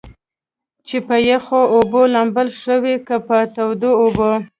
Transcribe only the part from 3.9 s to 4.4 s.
اوبو؟